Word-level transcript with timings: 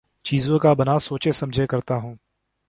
چیزوں 0.25 0.59
کا 0.59 0.73
بنا 0.73 0.97
سوچے 0.99 1.31
سمجھے 1.31 1.67
کرتا 1.67 1.95
ہوں 1.95 2.15